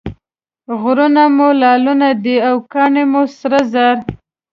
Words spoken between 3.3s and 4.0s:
سره زر.